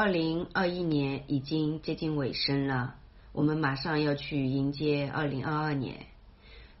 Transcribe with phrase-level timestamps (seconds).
[0.00, 2.94] 二零二一年已经接近尾声了，
[3.32, 6.06] 我们马上要去迎接二零二二年。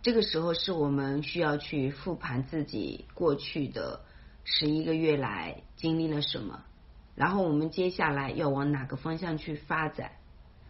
[0.02, 4.02] 这个时候是我们需要去复盘自己过去的
[4.44, 6.62] 十一个月来经历了什么，
[7.16, 10.12] 然后我们接下来要往哪个方向去发展。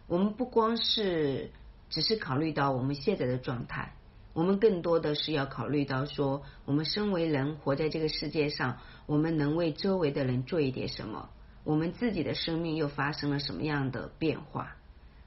[0.07, 1.51] 我们不光是
[1.91, 3.93] 只是考虑到我们现在的状态，
[4.33, 11.29] 我们更多的是要考虑到说，我们身为人活在这个世界上，我们能为周围的人做一点什么？
[11.69, 14.75] 我们自己的生命又发生了什么样的变化？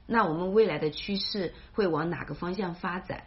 [0.09, 3.27] 那我们未来的趋势会往哪个方向发展？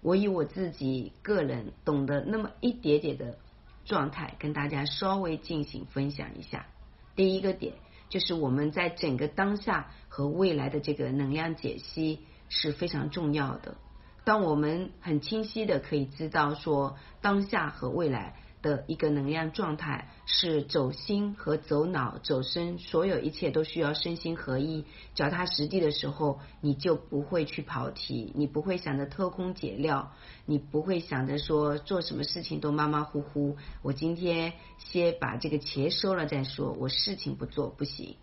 [0.00, 3.38] 我以我自己个人懂得那么一点点的
[3.84, 6.66] 状态，跟大家稍微进行分享一下。
[7.14, 7.74] 第一个点
[8.08, 13.76] 就是我们在整个当下和未来的这个能量解析是非常重要的。
[14.24, 18.34] 当我们很清晰的可以知道说当下和未来。
[18.62, 24.84] 的一个能量状态是走心和走脑、走身，所有一切都需要身心合一。
[25.14, 30.12] 脚踏实地的时候，你就不会去跑题，你不会想着偷工减料，
[30.46, 33.56] 你不会想着说做什么事情都马马虎虎。
[33.82, 38.16] 我今天先把这个钱收了再说，我事情不做不行。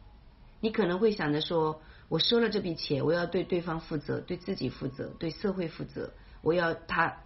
[0.62, 7.18] 你可能会想着说，我收了这笔钱，我要对对方负责，对自己负责，对社会负责，我要他。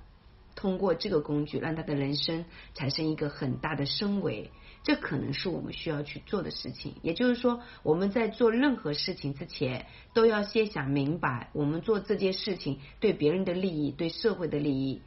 [0.56, 4.52] 通过这个工具，让他的人生产生一个很大的升维，
[4.84, 6.96] 这可能是我们需要去做的事情。
[7.02, 15.02] 也就是说，我们在做任何事情之前，都要先想明白，我们做这件事情对别人的利益、对社会的利益、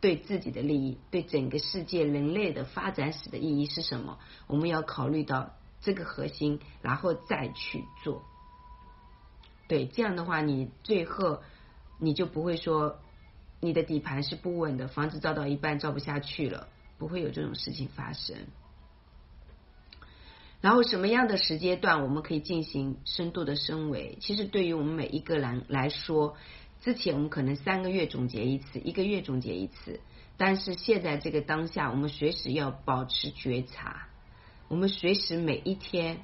[0.00, 4.18] 对自己的利益、对整个世界人类的发展史的意义是什么。
[4.46, 8.22] 我们要考虑到这个核心，然后再去做。
[9.66, 11.40] 对，这样的话，你最后
[11.98, 13.00] 你就不会说。
[13.64, 18.36] 你的底盘是不稳的，房子造到一半造不下去了，不会有这种事情发生。
[20.60, 24.18] 然后什么样的时间段我们可以进行深度的升维？
[24.20, 26.36] 其实对于我们每一个人来说，
[26.82, 30.00] 之前我们可能三个月总结一次，一个月总结一次，
[30.36, 34.08] 但是现在这个当下，我们随时要保持觉察，
[34.68, 36.18] 我们随时每一天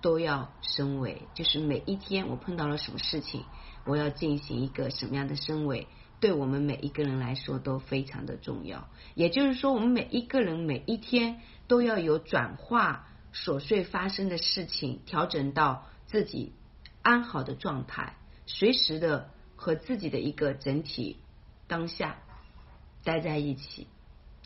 [0.00, 3.44] 都要升维，就是每一天我碰到了什么事情，
[3.84, 5.86] 我要进行一个什么样的升维。
[6.20, 16.52] 对我们每一个人来说都非常的重要，也就是说，我们每一个人每一天都要有转化琐碎发生的事情，调整到自己
[17.02, 21.18] 安好的状态，随时的和自己的一个整体
[21.66, 22.18] 当下
[23.04, 23.86] 待在一起。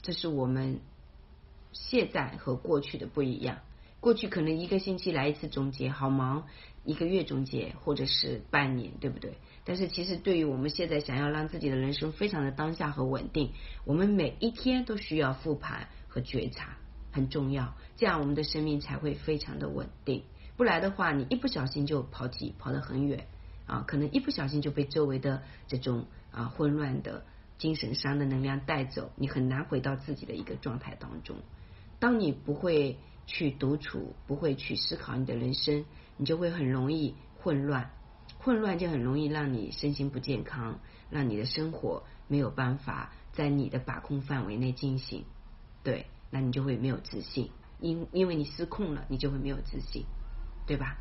[0.02, 0.80] 这是我们
[1.72, 3.60] 现在和过去的不一样。
[4.02, 6.42] 过去可能一个星期来一次总结，好忙；
[6.84, 9.34] 一个月总结，或者是半年，对不对？
[9.64, 13.52] 但是其实对于我们现在想要让自己的人生非常的当下和稳定，
[13.84, 16.78] 我们每一天都需要复盘和觉察，
[17.12, 17.76] 很重要。
[17.94, 20.24] 这样我们的生命才会非常的稳定。
[20.56, 23.28] 不来的话，你一不小心就跑题跑得很远
[23.66, 27.24] 啊，可能一不小心就被周围的这种啊混乱的
[27.56, 31.36] 精神上的能量带走，你很难回到自己的一个状态当中。
[32.00, 32.98] 当你不会。
[33.26, 35.84] 去独处，不会去思考你的人生，
[36.16, 37.90] 你就会很容易混乱，
[38.38, 45.24] 混乱就很容易让你身心不健康，让你的生活没有办法在你的把控范围内进行。
[45.82, 47.50] 对，那你就会没有自信，
[47.80, 50.04] 因因为你失控了，你就会没有自信，
[50.66, 50.98] 对吧？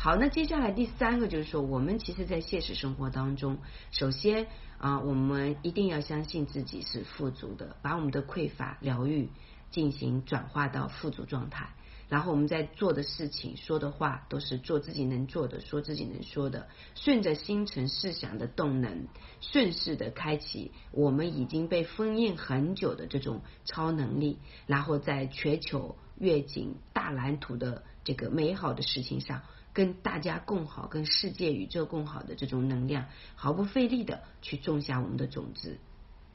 [0.00, 3.58] 好，那接下来第三个就是说，我们其实，在现实生活当中，
[3.90, 4.46] 首先
[4.78, 9.28] 啊，我们一定要相信自己是富足的，把我们的匮乏疗愈。
[9.70, 11.74] 进行转化到富足状态，
[12.08, 19.08] 然后我们在做的事情、说的话都是做自己能做的、说自己能说的，顺着心诚思想的动能，
[19.42, 29.42] 顺势的开启我们已经被封印很久的这种超能力，然后在全球愿景大蓝图的这个美好的事情上，
[29.74, 33.04] 跟大家共好、跟世界宇宙共好的这种能量，
[33.34, 35.78] 毫不费力的去种下我们的种子。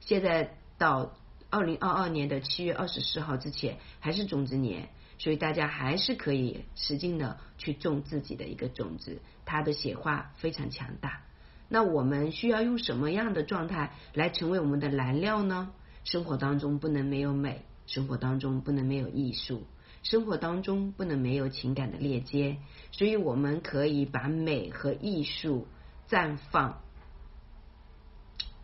[0.01, 1.15] 现在到。
[1.53, 11.21] 二零二二年的七月二十四号之前还是种子年，所以大家还是可以使劲的去种自己的一个种子，它的显化非常强大。
[11.69, 15.71] 那我们需要用什么样的状态来成为我们的燃料呢？
[16.03, 19.67] 生活当中不能没有美，生活当中不能没有艺术，
[20.01, 22.57] 生活当中不能没有情感的链接，
[22.91, 25.67] 所以我们可以把美和艺术
[26.09, 26.81] 绽放。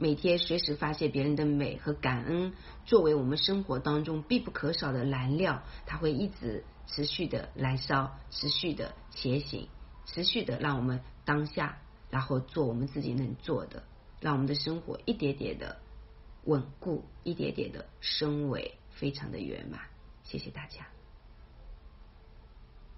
[0.02, 2.54] 每天随时发现别人的美和感恩，
[2.86, 9.68] 作为我们生活当中必不可少的燃料，它会一直持续的燃烧，持续的前行，
[10.06, 11.80] 持续的让我们当下，
[12.10, 13.84] 然后做我们自己能做的，
[14.22, 15.82] 让我们的生活一点点的
[16.46, 19.82] 稳固，一点点的升维，非常的圆满。
[20.24, 20.99] 谢谢大家。